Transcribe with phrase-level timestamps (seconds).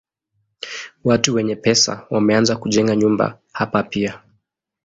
[1.03, 4.21] Watu wenye pesa wameanza kujenga nyumba hapa pia.